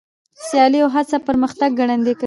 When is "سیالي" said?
0.47-0.79